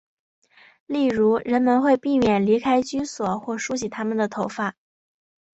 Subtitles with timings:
[0.87, 4.73] 例如人们会避免离开居所或梳洗他们的头发。